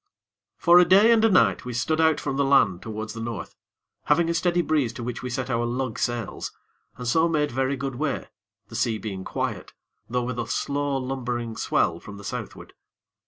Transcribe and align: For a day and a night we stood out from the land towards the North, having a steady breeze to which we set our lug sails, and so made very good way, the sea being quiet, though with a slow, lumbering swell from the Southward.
For 0.57 0.79
a 0.79 0.83
day 0.89 1.11
and 1.11 1.23
a 1.23 1.29
night 1.29 1.63
we 1.63 1.73
stood 1.75 2.01
out 2.01 2.19
from 2.19 2.35
the 2.35 2.43
land 2.43 2.81
towards 2.81 3.13
the 3.13 3.21
North, 3.21 3.55
having 4.05 4.31
a 4.31 4.33
steady 4.33 4.63
breeze 4.63 4.91
to 4.93 5.03
which 5.03 5.21
we 5.21 5.29
set 5.29 5.47
our 5.47 5.63
lug 5.63 5.99
sails, 5.99 6.51
and 6.97 7.07
so 7.07 7.29
made 7.29 7.51
very 7.51 7.75
good 7.77 7.93
way, 7.93 8.25
the 8.69 8.75
sea 8.75 8.97
being 8.97 9.23
quiet, 9.23 9.73
though 10.09 10.23
with 10.23 10.39
a 10.39 10.47
slow, 10.47 10.97
lumbering 10.97 11.55
swell 11.55 11.99
from 11.99 12.17
the 12.17 12.23
Southward. 12.23 12.73